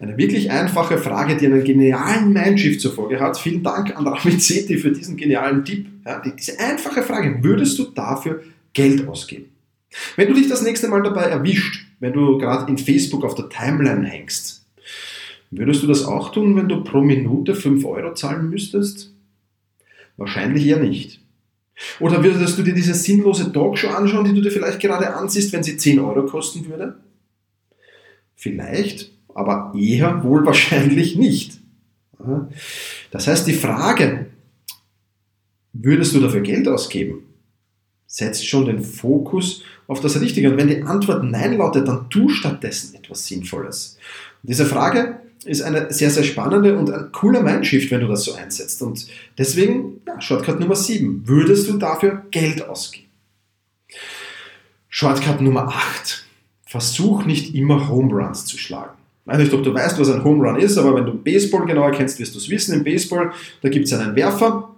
Eine 0.00 0.16
wirklich 0.16 0.50
einfache 0.50 0.96
Frage, 0.96 1.36
die 1.36 1.44
einen 1.44 1.62
genialen 1.62 2.32
Mindshift 2.32 2.80
zur 2.80 2.94
Folge 2.94 3.20
hat. 3.20 3.38
Vielen 3.38 3.62
Dank 3.62 3.94
an 3.94 4.08
Ramit 4.08 4.42
für 4.42 4.92
diesen 4.92 5.18
genialen 5.18 5.62
Tipp. 5.62 5.86
Ja, 6.06 6.20
diese 6.20 6.58
einfache 6.58 7.02
Frage, 7.02 7.44
würdest 7.44 7.78
du 7.78 7.84
dafür 7.84 8.42
Geld 8.72 9.06
ausgeben? 9.06 9.50
Wenn 10.16 10.28
du 10.28 10.34
dich 10.34 10.48
das 10.48 10.62
nächste 10.62 10.88
Mal 10.88 11.02
dabei 11.02 11.24
erwischt, 11.24 11.86
wenn 11.98 12.14
du 12.14 12.38
gerade 12.38 12.70
in 12.70 12.78
Facebook 12.78 13.24
auf 13.24 13.34
der 13.34 13.50
Timeline 13.50 14.06
hängst, 14.06 14.64
würdest 15.50 15.82
du 15.82 15.86
das 15.86 16.06
auch 16.06 16.32
tun, 16.32 16.56
wenn 16.56 16.68
du 16.68 16.82
pro 16.82 17.02
Minute 17.02 17.54
5 17.54 17.84
Euro 17.84 18.14
zahlen 18.14 18.48
müsstest? 18.48 19.12
Wahrscheinlich 20.16 20.64
eher 20.64 20.78
nicht. 20.78 21.20
Oder 21.98 22.24
würdest 22.24 22.56
du 22.56 22.62
dir 22.62 22.74
diese 22.74 22.94
sinnlose 22.94 23.52
Talkshow 23.52 23.88
anschauen, 23.88 24.24
die 24.24 24.34
du 24.34 24.40
dir 24.40 24.50
vielleicht 24.50 24.80
gerade 24.80 25.14
ansiehst, 25.14 25.52
wenn 25.52 25.62
sie 25.62 25.76
10 25.76 25.98
Euro 25.98 26.24
kosten 26.24 26.66
würde? 26.70 27.00
Vielleicht, 28.34 29.10
aber 29.34 29.72
eher 29.76 30.22
wohl 30.22 30.44
wahrscheinlich 30.46 31.16
nicht. 31.16 31.58
Das 33.10 33.26
heißt, 33.26 33.46
die 33.46 33.54
Frage, 33.54 34.26
würdest 35.72 36.14
du 36.14 36.20
dafür 36.20 36.40
Geld 36.40 36.68
ausgeben? 36.68 37.24
setzt 38.10 38.46
schon 38.46 38.66
den 38.66 38.82
Fokus 38.82 39.62
auf 39.86 40.00
das 40.00 40.20
Richtige. 40.20 40.50
Und 40.50 40.56
wenn 40.56 40.66
die 40.66 40.82
Antwort 40.82 41.22
Nein 41.22 41.56
lautet, 41.58 41.86
dann 41.86 42.10
tu 42.10 42.28
stattdessen 42.28 42.96
etwas 42.96 43.26
Sinnvolles. 43.26 43.98
Und 44.42 44.50
diese 44.50 44.66
Frage 44.66 45.20
ist 45.44 45.62
eine 45.62 45.92
sehr, 45.92 46.10
sehr 46.10 46.24
spannende 46.24 46.76
und 46.76 46.90
ein 46.90 47.12
cooler 47.12 47.40
Mindshift, 47.40 47.90
wenn 47.92 48.00
du 48.00 48.08
das 48.08 48.24
so 48.24 48.34
einsetzt. 48.34 48.82
Und 48.82 49.06
deswegen, 49.38 50.00
ja, 50.06 50.20
Shortcut 50.20 50.58
Nummer 50.58 50.74
7. 50.74 51.22
Würdest 51.26 51.68
du 51.68 51.78
dafür 51.78 52.24
Geld 52.32 52.68
ausgeben? 52.68 53.06
Shortcut 54.88 55.40
Nummer 55.40 55.68
8. 55.68 56.24
Versuch 56.66 57.24
nicht 57.24 57.54
immer 57.54 57.88
Home 57.88 58.12
Runs 58.12 58.44
zu 58.44 58.58
schlagen. 58.58 58.99
Weiß 59.30 59.38
nicht, 59.38 59.54
ob 59.54 59.62
du 59.62 59.72
weißt, 59.72 59.96
was 60.00 60.10
ein 60.10 60.24
Home 60.24 60.44
Run 60.44 60.58
ist, 60.58 60.76
aber 60.76 60.96
wenn 60.96 61.06
du 61.06 61.14
Baseball 61.14 61.64
genauer 61.64 61.92
kennst, 61.92 62.18
wirst 62.18 62.34
du 62.34 62.38
es 62.38 62.50
wissen. 62.50 62.74
Im 62.74 62.82
Baseball, 62.82 63.30
da 63.62 63.68
gibt 63.68 63.86
es 63.86 63.92
einen 63.92 64.16
Werfer 64.16 64.74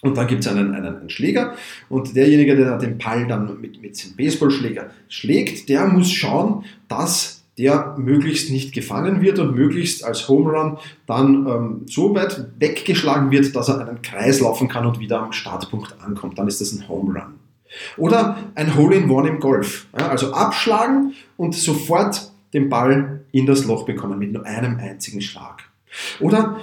und 0.00 0.16
dann 0.16 0.26
gibt 0.26 0.40
es 0.40 0.48
einen, 0.50 0.74
einen, 0.74 0.96
einen, 0.96 1.08
Schläger 1.08 1.54
und 1.88 2.16
derjenige, 2.16 2.56
der 2.56 2.78
den 2.78 2.98
Ball 2.98 3.28
dann 3.28 3.60
mit, 3.60 3.80
mit 3.80 4.02
dem 4.02 4.16
Baseballschläger 4.16 4.90
schlägt, 5.06 5.68
der 5.68 5.86
muss 5.86 6.10
schauen, 6.10 6.64
dass 6.88 7.44
der 7.58 7.94
möglichst 7.96 8.50
nicht 8.50 8.74
gefangen 8.74 9.20
wird 9.20 9.38
und 9.38 9.54
möglichst 9.54 10.02
als 10.02 10.28
Home 10.28 10.50
Run 10.50 10.78
dann 11.06 11.46
ähm, 11.46 11.82
so 11.86 12.12
weit 12.12 12.48
weggeschlagen 12.58 13.30
wird, 13.30 13.54
dass 13.54 13.68
er 13.68 13.86
einen 13.86 14.02
Kreis 14.02 14.40
laufen 14.40 14.66
kann 14.66 14.84
und 14.84 14.98
wieder 14.98 15.22
am 15.22 15.30
Startpunkt 15.30 15.94
ankommt. 16.04 16.38
Dann 16.40 16.48
ist 16.48 16.60
das 16.60 16.72
ein 16.72 16.88
Home 16.88 17.12
Run. 17.12 17.34
Oder 17.96 18.38
ein 18.56 18.74
Hole-in-One 18.74 19.28
im 19.28 19.38
Golf. 19.38 19.86
Ja, 19.96 20.08
also 20.08 20.32
abschlagen 20.32 21.12
und 21.36 21.54
sofort 21.54 22.31
den 22.52 22.68
Ball 22.68 23.24
in 23.32 23.46
das 23.46 23.64
Loch 23.64 23.84
bekommen 23.84 24.18
mit 24.18 24.32
nur 24.32 24.44
einem 24.44 24.78
einzigen 24.78 25.20
Schlag. 25.20 25.62
Oder 26.20 26.60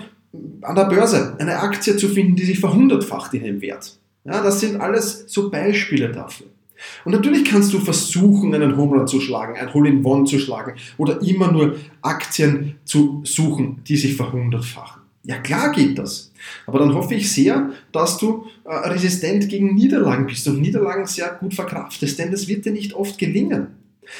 an 0.62 0.75
der 0.75 0.86
Börse 0.86 1.36
eine 1.39 1.60
Aktie 1.60 1.98
zu 1.98 2.08
finden, 2.08 2.36
die 2.36 2.46
sich 2.46 2.60
verhundertfacht 2.60 3.34
in 3.34 3.43
dem 3.43 3.62
Wert. 3.62 3.98
Ja, 4.25 4.43
das 4.43 4.60
sind 4.60 4.79
alles 4.79 5.25
so 5.27 5.50
Beispiele 5.50 6.12
dafür. 6.12 6.48
Und 7.03 7.12
natürlich 7.12 7.46
kannst 7.46 7.74
du 7.74 7.79
versuchen, 7.79 8.53
einen 8.53 8.77
Home 8.77 8.98
Run 8.98 9.08
zu 9.08 9.19
schlagen, 9.19 9.58
ein 9.58 9.74
Hole-in-One 9.74 10.25
zu 10.25 10.39
schlagen 10.39 10.75
oder 10.98 11.22
immer 11.22 11.51
nur 11.51 11.75
Aktien 12.01 12.75
zu 12.86 13.22
suchen, 13.25 13.81
die 13.88 13.98
sich 13.98 14.15
verhundertfachen. 14.15 15.01
Ja, 15.24 15.38
klar 15.39 15.72
geht 15.72 15.98
das. 16.00 16.31
Aber 16.65 16.79
dann 16.79 16.93
hoffe 16.93 17.15
ich 17.15 17.31
sehr, 17.31 17.72
dass 17.91 18.17
du 18.17 18.46
äh, 18.63 18.74
resistent 18.89 19.50
gegen 19.50 19.75
Niederlagen 19.75 20.25
bist 20.25 20.48
und 20.48 20.62
Niederlagen 20.62 21.05
sehr 21.05 21.29
gut 21.39 21.53
verkraftest, 21.53 22.17
denn 22.17 22.31
das 22.31 22.48
wird 22.48 22.65
dir 22.65 22.72
nicht 22.72 22.93
oft 22.93 23.17
gelingen. 23.17 23.78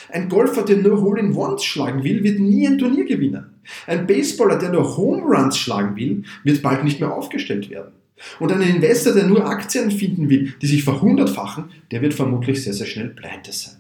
Ein 0.10 0.30
Golfer, 0.30 0.64
der 0.64 0.78
nur 0.78 1.02
Hole-in-Ones 1.02 1.64
schlagen 1.64 2.04
will, 2.04 2.24
wird 2.24 2.40
nie 2.40 2.68
ein 2.68 2.78
Turnier 2.78 3.06
gewinnen. 3.06 3.46
Ein 3.88 4.08
Baseballer, 4.08 4.58
der 4.58 4.70
nur 4.70 4.98
Home 4.98 5.22
Runs 5.24 5.58
schlagen 5.58 5.96
will, 5.96 6.24
wird 6.44 6.62
bald 6.62 6.84
nicht 6.84 7.00
mehr 7.00 7.14
aufgestellt 7.14 7.70
werden. 7.70 7.94
Und 8.40 8.52
ein 8.52 8.62
Investor, 8.62 9.14
der 9.14 9.26
nur 9.26 9.46
Aktien 9.46 9.92
finden 9.92 10.30
will, 10.30 10.54
die 10.62 10.68
sich 10.68 10.84
verhundertfachen, 10.84 11.66
der 11.92 12.02
wird 12.02 12.14
vermutlich 12.14 12.64
sehr, 12.64 12.74
sehr 12.74 12.88
schnell 12.88 13.10
pleite 13.10 13.52
sein. 13.52 13.78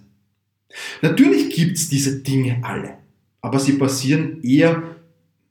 Natürlich 1.02 1.54
gibt 1.54 1.78
es 1.78 1.90
diese 1.90 2.20
Dinge 2.20 2.60
alle, 2.62 2.96
aber 3.42 3.60
sie 3.60 3.74
passieren 3.74 4.42
eher 4.44 4.84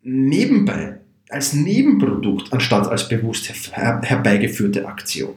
nebenbei, 0.02 1.00
als 1.28 1.52
Nebenprodukt, 1.52 2.52
anstatt 2.52 2.88
als 2.88 3.08
bewusst 3.08 3.50
herbeigeführte 3.72 4.86
Aktion. 4.86 5.34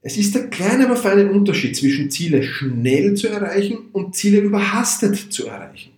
Es 0.00 0.16
ist 0.16 0.34
der 0.34 0.48
kleine, 0.48 0.86
aber 0.86 0.96
feine 0.96 1.30
Unterschied 1.30 1.76
zwischen 1.76 2.10
Ziele 2.10 2.42
schnell 2.42 3.14
zu 3.14 3.28
erreichen 3.28 3.78
und 3.92 4.14
Ziele 4.14 4.40
überhastet 4.40 5.16
zu 5.16 5.46
erreichen. 5.46 5.90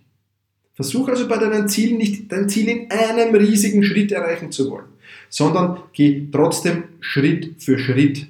Versuch 0.73 1.07
also 1.09 1.27
bei 1.27 1.37
deinen 1.37 1.69
Zielen 1.69 1.97
nicht 1.97 2.31
dein 2.31 2.49
Ziel 2.49 2.67
in 2.67 2.91
einem 2.91 3.35
riesigen 3.35 3.83
Schritt 3.83 4.11
erreichen 4.11 4.51
zu 4.51 4.71
wollen, 4.71 4.87
sondern 5.29 5.77
geh 5.93 6.27
trotzdem 6.31 6.85
Schritt 6.99 7.61
für 7.61 7.77
Schritt. 7.77 8.27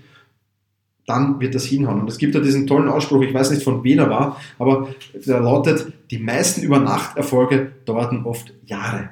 Dann 1.08 1.40
wird 1.40 1.56
das 1.56 1.66
hinhauen. 1.66 2.02
Und 2.02 2.10
es 2.10 2.18
gibt 2.18 2.36
ja 2.36 2.42
diesen 2.42 2.68
tollen 2.68 2.90
Ausspruch, 2.90 3.22
ich 3.22 3.34
weiß 3.34 3.52
nicht 3.52 3.64
von 3.64 3.84
wem 3.84 4.00
er 4.00 4.10
war, 4.10 4.42
aber 4.60 4.94
der 5.14 5.40
lautet, 5.40 5.94
die 6.10 6.20
meisten 6.20 6.62
Übernachterfolge 6.62 7.72
dauern 7.86 8.26
oft 8.26 8.54
Jahre. 8.66 9.12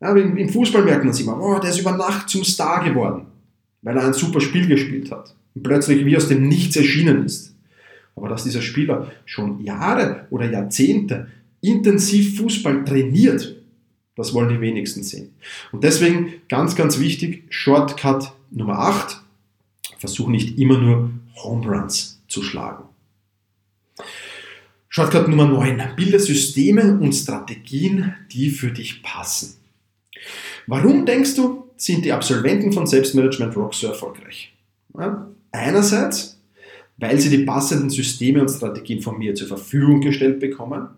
Ja, 0.00 0.14
Im 0.14 0.48
Fußball 0.50 0.84
merkt 0.84 1.04
man 1.04 1.12
es 1.12 1.20
immer, 1.20 1.40
oh, 1.40 1.58
der 1.58 1.70
ist 1.70 1.80
über 1.80 1.92
Nacht 1.92 2.28
zum 2.28 2.44
Star 2.44 2.84
geworden, 2.84 3.26
weil 3.80 3.96
er 3.96 4.04
ein 4.04 4.12
super 4.12 4.40
Spiel 4.40 4.66
gespielt 4.66 5.10
hat 5.10 5.34
plötzlich 5.62 6.04
wie 6.04 6.16
aus 6.16 6.28
dem 6.28 6.48
Nichts 6.48 6.76
erschienen 6.76 7.24
ist. 7.24 7.54
Aber 8.16 8.28
dass 8.28 8.44
dieser 8.44 8.62
Spieler 8.62 9.10
schon 9.24 9.64
Jahre 9.64 10.26
oder 10.30 10.50
Jahrzehnte 10.50 11.28
intensiv 11.60 12.38
Fußball 12.38 12.84
trainiert, 12.84 13.56
das 14.16 14.32
wollen 14.34 14.48
die 14.48 14.60
wenigsten 14.60 15.02
sehen. 15.02 15.34
Und 15.72 15.82
deswegen 15.82 16.34
ganz, 16.48 16.76
ganz 16.76 17.00
wichtig, 17.00 17.44
Shortcut 17.50 18.32
Nummer 18.50 18.78
8, 18.78 19.20
versuch 19.98 20.28
nicht 20.28 20.58
immer 20.58 20.78
nur 20.78 21.10
Home 21.42 21.66
Runs 21.66 22.22
zu 22.28 22.42
schlagen. 22.42 22.84
Shortcut 24.88 25.26
Nummer 25.26 25.46
9, 25.46 25.82
bilde 25.96 26.20
Systeme 26.20 26.98
und 27.00 27.12
Strategien, 27.12 28.14
die 28.30 28.50
für 28.50 28.70
dich 28.70 29.02
passen. 29.02 29.56
Warum 30.68 31.04
denkst 31.04 31.34
du, 31.34 31.68
sind 31.76 32.04
die 32.04 32.12
Absolventen 32.12 32.72
von 32.72 32.86
Selbstmanagement 32.86 33.56
Rock 33.56 33.74
so 33.74 33.88
erfolgreich? 33.88 34.54
Ja, 34.96 35.28
einerseits, 35.54 36.38
weil 36.96 37.18
sie 37.20 37.30
die 37.30 37.44
passenden 37.44 37.90
Systeme 37.90 38.40
und 38.40 38.48
Strategien 38.48 39.00
von 39.00 39.18
mir 39.18 39.34
zur 39.34 39.48
Verfügung 39.48 40.00
gestellt 40.00 40.40
bekommen 40.40 40.88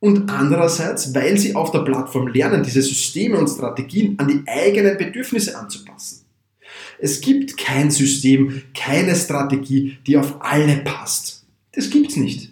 und 0.00 0.30
andererseits, 0.30 1.14
weil 1.14 1.38
sie 1.38 1.54
auf 1.54 1.70
der 1.70 1.80
Plattform 1.80 2.28
lernen, 2.28 2.62
diese 2.62 2.82
Systeme 2.82 3.38
und 3.38 3.48
Strategien 3.48 4.18
an 4.18 4.28
die 4.28 4.42
eigenen 4.46 4.96
Bedürfnisse 4.96 5.58
anzupassen. 5.58 6.24
Es 7.00 7.20
gibt 7.20 7.56
kein 7.56 7.90
System, 7.90 8.62
keine 8.74 9.14
Strategie, 9.14 9.98
die 10.06 10.16
auf 10.16 10.36
alle 10.40 10.78
passt. 10.78 11.44
Das 11.72 11.90
gibt's 11.90 12.16
nicht. 12.16 12.47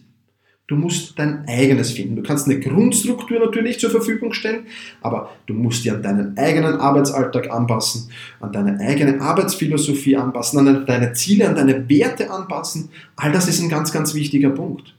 Du 0.68 0.74
musst 0.74 1.16
dein 1.16 1.46
eigenes 1.46 1.92
finden. 1.92 2.16
Du 2.16 2.22
kannst 2.22 2.46
eine 2.46 2.58
Grundstruktur 2.58 3.38
natürlich 3.38 3.78
zur 3.78 3.90
Verfügung 3.90 4.32
stellen, 4.32 4.66
aber 5.00 5.30
du 5.46 5.54
musst 5.54 5.84
dir 5.84 5.94
an 5.94 6.02
deinen 6.02 6.36
eigenen 6.36 6.74
Arbeitsalltag 6.74 7.50
anpassen, 7.52 8.10
an 8.40 8.52
deine 8.52 8.80
eigene 8.80 9.20
Arbeitsphilosophie 9.20 10.16
anpassen, 10.16 10.66
an 10.66 10.84
deine 10.84 11.12
Ziele, 11.12 11.48
an 11.48 11.54
deine 11.54 11.88
Werte 11.88 12.30
anpassen. 12.30 12.88
All 13.14 13.30
das 13.30 13.46
ist 13.46 13.62
ein 13.62 13.68
ganz, 13.68 13.92
ganz 13.92 14.14
wichtiger 14.14 14.50
Punkt. 14.50 14.96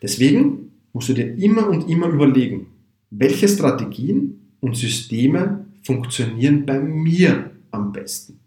Deswegen 0.00 0.72
musst 0.94 1.10
du 1.10 1.12
dir 1.12 1.36
immer 1.36 1.68
und 1.68 1.90
immer 1.90 2.08
überlegen, 2.08 2.68
welche 3.10 3.46
Strategien 3.46 4.54
und 4.60 4.74
Systeme 4.74 5.66
funktionieren 5.82 6.64
bei 6.64 6.78
mir 6.78 7.50
am 7.72 7.92
besten. 7.92 8.40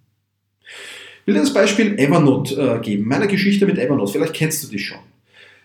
Ich 1.21 1.27
will 1.27 1.35
dir 1.35 1.41
das 1.41 1.53
Beispiel 1.53 1.99
Evernote 1.99 2.55
äh, 2.55 2.79
geben, 2.79 3.07
meine 3.07 3.27
Geschichte 3.27 3.67
mit 3.67 3.77
Evernote. 3.77 4.11
Vielleicht 4.11 4.33
kennst 4.33 4.63
du 4.63 4.67
die 4.67 4.79
schon. 4.79 4.97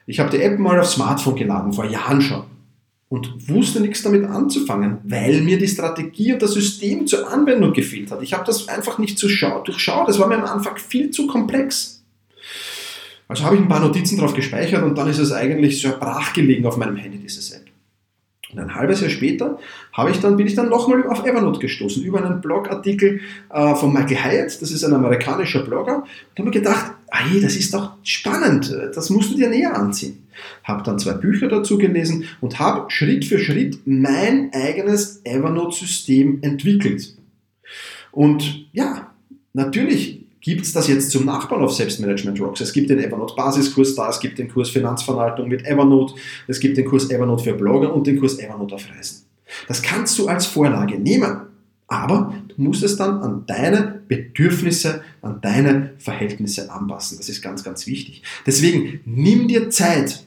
Ich 0.08 0.18
habe 0.18 0.30
die 0.30 0.42
App 0.42 0.58
mal 0.58 0.80
aufs 0.80 0.92
Smartphone 0.92 1.36
geladen, 1.36 1.74
vor 1.74 1.84
Jahren 1.84 2.22
schon. 2.22 2.44
Und 3.10 3.46
wusste 3.46 3.80
nichts 3.80 4.02
damit 4.02 4.24
anzufangen, 4.24 4.98
weil 5.04 5.42
mir 5.42 5.58
die 5.58 5.68
Strategie 5.68 6.32
und 6.32 6.40
das 6.40 6.54
System 6.54 7.06
zur 7.06 7.30
Anwendung 7.30 7.74
gefehlt 7.74 8.10
hat. 8.10 8.22
Ich 8.22 8.32
habe 8.32 8.44
das 8.44 8.68
einfach 8.68 8.98
nicht 8.98 9.22
durchschaut. 9.22 9.68
Das 9.68 10.18
war 10.18 10.26
mir 10.26 10.38
am 10.38 10.46
Anfang 10.46 10.78
viel 10.78 11.10
zu 11.10 11.26
komplex. 11.26 12.02
Also 13.28 13.44
habe 13.44 13.56
ich 13.56 13.60
ein 13.60 13.68
paar 13.68 13.80
Notizen 13.80 14.18
drauf 14.18 14.32
gespeichert 14.32 14.82
und 14.82 14.96
dann 14.96 15.08
ist 15.08 15.18
es 15.18 15.30
eigentlich 15.30 15.82
so 15.82 15.90
brach 16.00 16.32
gelegen 16.32 16.64
auf 16.64 16.78
meinem 16.78 16.96
Handy, 16.96 17.18
dieses 17.18 17.50
App. 17.50 17.67
Und 18.52 18.58
ein 18.58 18.74
halbes 18.74 19.00
Jahr 19.02 19.10
später 19.10 19.58
habe 19.92 20.10
ich 20.10 20.20
dann, 20.20 20.36
bin 20.36 20.46
ich 20.46 20.54
dann 20.54 20.70
nochmal 20.70 21.06
auf 21.06 21.24
Evernote 21.24 21.58
gestoßen, 21.58 22.02
über 22.02 22.24
einen 22.24 22.40
Blogartikel 22.40 23.20
äh, 23.50 23.74
von 23.74 23.92
Michael 23.92 24.24
Hyatt, 24.24 24.62
das 24.62 24.70
ist 24.70 24.84
ein 24.84 24.94
amerikanischer 24.94 25.62
Blogger, 25.62 25.98
und 25.98 26.38
habe 26.38 26.44
mir 26.44 26.50
gedacht, 26.50 26.92
hey, 27.10 27.40
das 27.40 27.56
ist 27.56 27.74
doch 27.74 27.92
spannend, 28.02 28.74
das 28.94 29.10
musst 29.10 29.32
du 29.32 29.36
dir 29.36 29.48
näher 29.48 29.76
anziehen. 29.76 30.26
Habe 30.64 30.82
dann 30.82 30.98
zwei 30.98 31.14
Bücher 31.14 31.48
dazu 31.48 31.78
gelesen 31.78 32.24
und 32.40 32.58
habe 32.58 32.90
Schritt 32.90 33.24
für 33.24 33.38
Schritt 33.38 33.80
mein 33.84 34.50
eigenes 34.52 35.20
Evernote-System 35.24 36.38
entwickelt. 36.42 37.16
Und 38.12 38.66
ja, 38.72 39.12
natürlich 39.52 40.27
gibt 40.40 40.62
es 40.62 40.72
das 40.72 40.88
jetzt 40.88 41.10
zum 41.10 41.24
Nachbauen 41.24 41.62
auf 41.62 41.72
Selbstmanagement 41.72 42.40
Rocks. 42.40 42.60
Es 42.60 42.72
gibt 42.72 42.90
den 42.90 42.98
Evernote 42.98 43.34
Basiskurs 43.34 43.94
da, 43.94 44.08
es 44.08 44.20
gibt 44.20 44.38
den 44.38 44.48
Kurs 44.48 44.70
Finanzverwaltung 44.70 45.48
mit 45.48 45.66
Evernote, 45.66 46.14
es 46.46 46.60
gibt 46.60 46.76
den 46.76 46.84
Kurs 46.84 47.10
Evernote 47.10 47.44
für 47.44 47.54
Blogger 47.54 47.92
und 47.92 48.06
den 48.06 48.18
Kurs 48.18 48.38
Evernote 48.38 48.74
auf 48.74 48.84
Reisen. 48.90 49.24
Das 49.66 49.82
kannst 49.82 50.18
du 50.18 50.28
als 50.28 50.46
Vorlage 50.46 50.98
nehmen, 50.98 51.40
aber 51.86 52.34
du 52.48 52.62
musst 52.62 52.82
es 52.82 52.96
dann 52.96 53.18
an 53.20 53.44
deine 53.46 54.02
Bedürfnisse, 54.06 55.02
an 55.22 55.40
deine 55.40 55.94
Verhältnisse 55.98 56.70
anpassen. 56.70 57.18
Das 57.18 57.28
ist 57.28 57.42
ganz, 57.42 57.64
ganz 57.64 57.86
wichtig. 57.86 58.22
Deswegen 58.46 59.00
nimm 59.04 59.48
dir 59.48 59.70
Zeit 59.70 60.24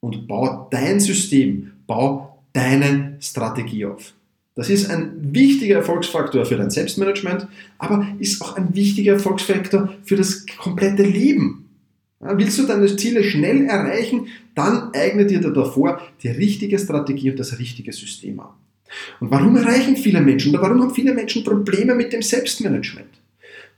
und 0.00 0.26
bau 0.28 0.68
dein 0.70 1.00
System, 1.00 1.72
bau 1.86 2.44
deine 2.52 3.16
Strategie 3.20 3.84
auf. 3.84 4.14
Das 4.60 4.68
ist 4.68 4.90
ein 4.90 5.12
wichtiger 5.32 5.76
Erfolgsfaktor 5.76 6.44
für 6.44 6.58
dein 6.58 6.68
Selbstmanagement, 6.68 7.48
aber 7.78 8.06
ist 8.18 8.42
auch 8.42 8.56
ein 8.56 8.74
wichtiger 8.74 9.14
Erfolgsfaktor 9.14 9.94
für 10.04 10.16
das 10.16 10.44
komplette 10.58 11.02
Leben. 11.02 11.70
Willst 12.20 12.58
du 12.58 12.66
deine 12.66 12.94
Ziele 12.94 13.24
schnell 13.24 13.64
erreichen, 13.64 14.26
dann 14.54 14.90
eigne 14.92 15.24
dir 15.24 15.40
davor 15.40 16.02
die 16.22 16.28
richtige 16.28 16.78
Strategie 16.78 17.30
und 17.30 17.40
das 17.40 17.58
richtige 17.58 17.90
System 17.94 18.38
an. 18.40 18.50
Und 19.20 19.30
warum 19.30 19.56
erreichen 19.56 19.96
viele 19.96 20.20
Menschen 20.20 20.52
oder 20.52 20.60
warum 20.60 20.82
haben 20.82 20.94
viele 20.94 21.14
Menschen 21.14 21.42
Probleme 21.42 21.94
mit 21.94 22.12
dem 22.12 22.20
Selbstmanagement? 22.20 23.08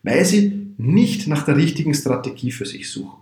Weil 0.02 0.24
sie 0.24 0.66
nicht 0.78 1.28
nach 1.28 1.44
der 1.44 1.56
richtigen 1.56 1.94
Strategie 1.94 2.50
für 2.50 2.66
sich 2.66 2.90
suchen, 2.90 3.20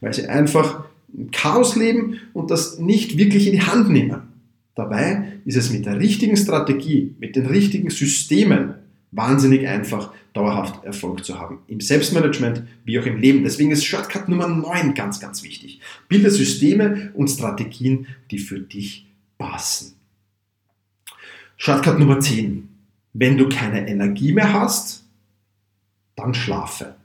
weil 0.00 0.14
sie 0.14 0.24
einfach 0.24 0.86
im 1.14 1.30
Chaos 1.32 1.76
leben 1.76 2.20
und 2.32 2.50
das 2.50 2.78
nicht 2.78 3.18
wirklich 3.18 3.46
in 3.46 3.52
die 3.52 3.60
Hand 3.60 3.90
nehmen. 3.90 4.33
Dabei 4.74 5.40
ist 5.44 5.56
es 5.56 5.70
mit 5.70 5.86
der 5.86 6.00
richtigen 6.00 6.36
Strategie, 6.36 7.14
mit 7.18 7.36
den 7.36 7.46
richtigen 7.46 7.90
Systemen 7.90 8.74
wahnsinnig 9.12 9.66
einfach, 9.68 10.12
dauerhaft 10.32 10.84
Erfolg 10.84 11.24
zu 11.24 11.38
haben. 11.38 11.60
Im 11.68 11.80
Selbstmanagement 11.80 12.64
wie 12.84 12.98
auch 12.98 13.06
im 13.06 13.18
Leben. 13.18 13.44
Deswegen 13.44 13.70
ist 13.70 13.84
Shortcut 13.84 14.28
Nummer 14.28 14.48
9 14.48 14.94
ganz, 14.94 15.20
ganz 15.20 15.44
wichtig. 15.44 15.80
Bilde 16.08 16.30
Systeme 16.30 17.12
und 17.14 17.28
Strategien, 17.28 18.08
die 18.32 18.38
für 18.38 18.58
dich 18.58 19.06
passen. 19.38 19.94
Shortcut 21.56 22.00
Nummer 22.00 22.18
10. 22.18 22.68
Wenn 23.12 23.38
du 23.38 23.48
keine 23.48 23.88
Energie 23.88 24.32
mehr 24.32 24.52
hast, 24.52 25.04
dann 26.16 26.34
schlafe. 26.34 26.96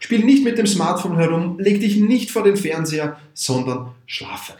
Spiel 0.00 0.24
nicht 0.24 0.44
mit 0.44 0.58
dem 0.58 0.66
Smartphone 0.66 1.16
herum, 1.16 1.58
leg 1.58 1.80
dich 1.80 1.96
nicht 1.96 2.30
vor 2.30 2.42
den 2.42 2.56
Fernseher, 2.58 3.18
sondern 3.32 3.92
schlafe. 4.06 4.54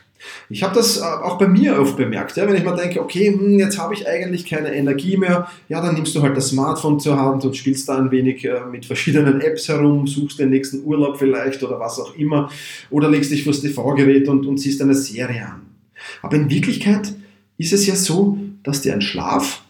Ich 0.48 0.62
habe 0.62 0.74
das 0.74 0.98
äh, 0.98 1.02
auch 1.02 1.38
bei 1.38 1.48
mir 1.48 1.78
oft 1.78 1.96
bemerkt, 1.96 2.36
ja, 2.36 2.46
wenn 2.46 2.56
ich 2.56 2.64
mal 2.64 2.76
denke, 2.76 3.00
okay, 3.00 3.32
hm, 3.32 3.58
jetzt 3.58 3.78
habe 3.78 3.94
ich 3.94 4.06
eigentlich 4.06 4.46
keine 4.46 4.74
Energie 4.74 5.16
mehr, 5.16 5.48
ja, 5.68 5.80
dann 5.80 5.94
nimmst 5.94 6.14
du 6.14 6.22
halt 6.22 6.36
das 6.36 6.48
Smartphone 6.48 7.00
zur 7.00 7.18
Hand 7.18 7.44
und 7.44 7.56
spielst 7.56 7.88
da 7.88 7.98
ein 7.98 8.10
wenig 8.10 8.44
äh, 8.44 8.60
mit 8.70 8.86
verschiedenen 8.86 9.40
Apps 9.40 9.68
herum, 9.68 10.06
suchst 10.06 10.38
den 10.38 10.50
nächsten 10.50 10.84
Urlaub 10.84 11.18
vielleicht 11.18 11.62
oder 11.62 11.80
was 11.80 11.98
auch 11.98 12.14
immer, 12.16 12.50
oder 12.90 13.10
legst 13.10 13.30
dich 13.30 13.44
vor 13.44 13.52
das 13.52 13.62
TV-Gerät 13.62 14.28
und, 14.28 14.46
und 14.46 14.58
siehst 14.58 14.80
eine 14.82 14.94
Serie 14.94 15.46
an. 15.46 15.62
Aber 16.22 16.36
in 16.36 16.50
Wirklichkeit 16.50 17.14
ist 17.58 17.72
es 17.72 17.86
ja 17.86 17.94
so, 17.94 18.38
dass 18.62 18.82
dir 18.82 18.92
ein 18.92 19.02
Schlaf 19.02 19.62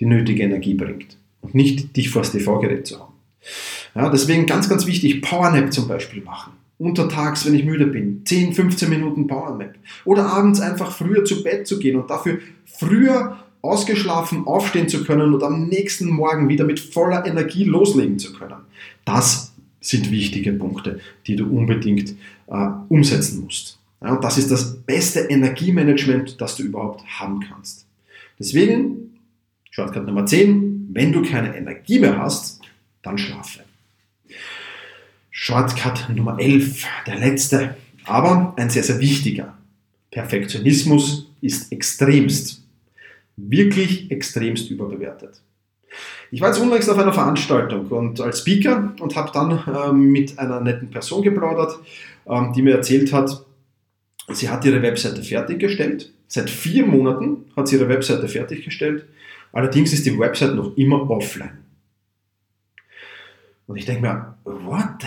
die 0.00 0.06
nötige 0.06 0.42
Energie 0.42 0.74
bringt 0.74 1.16
und 1.40 1.54
nicht 1.54 1.96
dich 1.96 2.10
vor 2.10 2.22
das 2.22 2.32
TV-Gerät 2.32 2.86
zu 2.86 2.98
haben. 2.98 3.14
Ja, 3.94 4.10
deswegen 4.10 4.46
ganz, 4.46 4.68
ganz 4.68 4.86
wichtig, 4.86 5.22
Powernap 5.22 5.72
zum 5.72 5.86
Beispiel 5.86 6.22
machen 6.22 6.52
untertags, 6.78 7.46
wenn 7.46 7.54
ich 7.54 7.64
müde 7.64 7.86
bin, 7.86 8.22
10, 8.24 8.52
15 8.52 8.90
Minuten 8.90 9.26
Powernap. 9.26 9.74
Oder 10.04 10.26
abends 10.26 10.60
einfach 10.60 10.92
früher 10.92 11.24
zu 11.24 11.42
Bett 11.42 11.66
zu 11.66 11.78
gehen 11.78 11.96
und 11.96 12.10
dafür 12.10 12.38
früher 12.64 13.38
ausgeschlafen 13.62 14.46
aufstehen 14.46 14.88
zu 14.88 15.04
können 15.04 15.32
und 15.32 15.42
am 15.42 15.68
nächsten 15.68 16.10
Morgen 16.10 16.48
wieder 16.48 16.64
mit 16.64 16.80
voller 16.80 17.24
Energie 17.26 17.64
loslegen 17.64 18.18
zu 18.18 18.34
können. 18.34 18.60
Das 19.04 19.52
sind 19.80 20.10
wichtige 20.10 20.52
Punkte, 20.52 21.00
die 21.26 21.36
du 21.36 21.46
unbedingt 21.46 22.14
äh, 22.46 22.68
umsetzen 22.88 23.42
musst. 23.44 23.78
Ja, 24.02 24.14
und 24.14 24.24
das 24.24 24.36
ist 24.36 24.50
das 24.50 24.76
beste 24.82 25.20
Energiemanagement, 25.20 26.40
das 26.40 26.56
du 26.56 26.64
überhaupt 26.64 27.04
haben 27.06 27.40
kannst. 27.40 27.86
Deswegen, 28.38 29.18
Shortcut 29.70 30.06
Nummer 30.06 30.26
10, 30.26 30.90
wenn 30.92 31.12
du 31.12 31.22
keine 31.22 31.56
Energie 31.56 31.98
mehr 31.98 32.18
hast, 32.18 32.60
dann 33.02 33.16
schlafe. 33.16 33.60
Shortcut 35.36 36.10
Nummer 36.14 36.38
11, 36.38 36.86
der 37.08 37.18
letzte, 37.18 37.76
aber 38.04 38.54
ein 38.56 38.70
sehr, 38.70 38.84
sehr 38.84 39.00
wichtiger. 39.00 39.58
Perfektionismus 40.12 41.28
ist 41.40 41.72
extremst, 41.72 42.62
wirklich 43.36 44.12
extremst 44.12 44.70
überbewertet. 44.70 45.42
Ich 46.30 46.40
war 46.40 46.50
jetzt 46.50 46.60
unlängst 46.60 46.88
auf 46.88 46.98
einer 46.98 47.12
Veranstaltung 47.12 47.88
und 47.88 48.20
als 48.20 48.38
Speaker 48.38 48.94
und 49.00 49.16
habe 49.16 49.32
dann 49.34 49.60
ähm, 49.66 50.12
mit 50.12 50.38
einer 50.38 50.60
netten 50.60 50.90
Person 50.90 51.22
geplaudert, 51.22 51.80
ähm, 52.28 52.52
die 52.54 52.62
mir 52.62 52.76
erzählt 52.76 53.12
hat, 53.12 53.44
sie 54.32 54.48
hat 54.48 54.64
ihre 54.64 54.82
Webseite 54.82 55.24
fertiggestellt. 55.24 56.12
Seit 56.28 56.48
vier 56.48 56.86
Monaten 56.86 57.46
hat 57.56 57.66
sie 57.66 57.74
ihre 57.74 57.88
Webseite 57.88 58.28
fertiggestellt. 58.28 59.04
Allerdings 59.52 59.92
ist 59.92 60.06
die 60.06 60.16
Webseite 60.16 60.54
noch 60.54 60.76
immer 60.76 61.10
offline. 61.10 61.63
Und 63.66 63.76
ich 63.76 63.86
denke 63.86 64.02
mir, 64.02 64.34
what? 64.44 65.04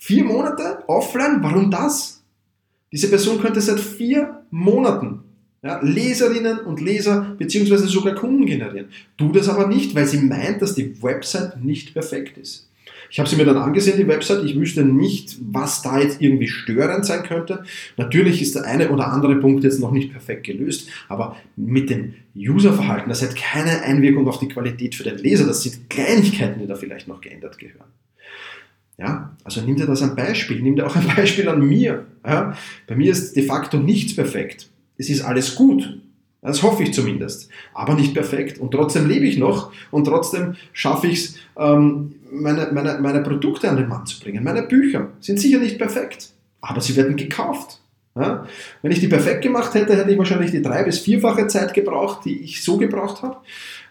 Vier 0.00 0.24
Monate 0.24 0.84
offline? 0.86 1.38
Warum 1.42 1.70
das? 1.70 2.22
Diese 2.92 3.08
Person 3.08 3.40
könnte 3.40 3.60
seit 3.60 3.80
vier 3.80 4.42
Monaten 4.50 5.24
ja, 5.62 5.80
Leserinnen 5.82 6.60
und 6.60 6.80
Leser 6.80 7.34
beziehungsweise 7.36 7.88
sogar 7.88 8.14
Kunden 8.14 8.46
generieren. 8.46 8.88
Tut 9.16 9.36
das 9.36 9.48
aber 9.48 9.66
nicht, 9.66 9.94
weil 9.94 10.06
sie 10.06 10.18
meint, 10.18 10.62
dass 10.62 10.74
die 10.74 11.02
Website 11.02 11.62
nicht 11.62 11.92
perfekt 11.92 12.38
ist. 12.38 12.67
Ich 13.10 13.18
habe 13.18 13.28
sie 13.28 13.36
mir 13.36 13.44
dann 13.44 13.56
angesehen, 13.56 13.96
die 13.96 14.08
Website. 14.08 14.44
Ich 14.44 14.58
wüsste 14.58 14.84
nicht, 14.84 15.36
was 15.40 15.82
da 15.82 15.98
jetzt 15.98 16.20
irgendwie 16.20 16.48
störend 16.48 17.06
sein 17.06 17.22
könnte. 17.22 17.64
Natürlich 17.96 18.42
ist 18.42 18.54
der 18.54 18.64
eine 18.64 18.90
oder 18.90 19.12
andere 19.12 19.36
Punkt 19.36 19.64
jetzt 19.64 19.80
noch 19.80 19.92
nicht 19.92 20.12
perfekt 20.12 20.44
gelöst, 20.44 20.88
aber 21.08 21.36
mit 21.56 21.90
dem 21.90 22.14
Userverhalten, 22.36 23.08
das 23.08 23.22
hat 23.22 23.36
keine 23.36 23.82
Einwirkung 23.82 24.28
auf 24.28 24.38
die 24.38 24.48
Qualität 24.48 24.94
für 24.94 25.04
den 25.04 25.18
Leser. 25.18 25.46
Das 25.46 25.62
sind 25.62 25.88
Kleinigkeiten, 25.88 26.60
die 26.60 26.66
da 26.66 26.74
vielleicht 26.74 27.08
noch 27.08 27.20
geändert 27.20 27.58
gehören. 27.58 27.88
Ja, 28.98 29.36
also 29.44 29.60
nimm 29.60 29.76
dir 29.76 29.86
das 29.86 30.02
ein 30.02 30.16
Beispiel, 30.16 30.60
nimm 30.60 30.74
dir 30.74 30.86
auch 30.86 30.96
ein 30.96 31.06
Beispiel 31.16 31.48
an 31.48 31.66
mir. 31.66 32.06
Ja, 32.26 32.56
bei 32.86 32.96
mir 32.96 33.12
ist 33.12 33.36
de 33.36 33.44
facto 33.44 33.78
nichts 33.78 34.14
perfekt. 34.14 34.68
Es 34.96 35.08
ist 35.08 35.22
alles 35.22 35.54
gut. 35.54 36.00
Das 36.40 36.62
hoffe 36.62 36.84
ich 36.84 36.94
zumindest. 36.94 37.48
Aber 37.74 37.94
nicht 37.94 38.14
perfekt. 38.14 38.58
Und 38.58 38.70
trotzdem 38.70 39.08
lebe 39.08 39.26
ich 39.26 39.38
noch 39.38 39.72
und 39.90 40.04
trotzdem 40.04 40.54
schaffe 40.72 41.08
ich 41.08 41.18
es, 41.24 41.34
ähm, 41.58 42.14
meine, 42.30 42.68
meine, 42.72 42.98
meine 43.00 43.22
Produkte 43.22 43.68
an 43.68 43.76
den 43.76 43.88
Mann 43.88 44.06
zu 44.06 44.20
bringen. 44.20 44.44
Meine 44.44 44.62
Bücher 44.62 45.08
sind 45.20 45.40
sicher 45.40 45.58
nicht 45.58 45.78
perfekt, 45.78 46.30
aber 46.60 46.80
sie 46.80 46.94
werden 46.96 47.16
gekauft. 47.16 47.80
Ja? 48.14 48.46
Wenn 48.82 48.92
ich 48.92 49.00
die 49.00 49.08
perfekt 49.08 49.42
gemacht 49.42 49.74
hätte, 49.74 49.96
hätte 49.96 50.10
ich 50.10 50.18
wahrscheinlich 50.18 50.50
die 50.50 50.62
drei- 50.62 50.84
bis 50.84 50.98
vierfache 51.00 51.46
Zeit 51.48 51.74
gebraucht, 51.74 52.24
die 52.24 52.40
ich 52.40 52.62
so 52.62 52.76
gebraucht 52.76 53.22
habe. 53.22 53.38